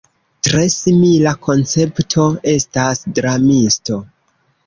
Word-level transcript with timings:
Tre 0.45 0.61
simila 0.75 1.33
koncepto 1.47 2.25
estas 2.53 3.05
dramisto. 3.19 4.01